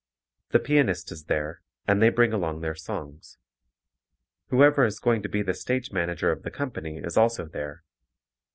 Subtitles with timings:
[0.49, 3.37] The pianist is there, and they bring along their songs.
[4.47, 7.83] Whoever is going to be the stage manager of the company is also there.